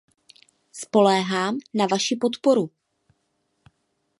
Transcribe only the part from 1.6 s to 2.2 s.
na vaši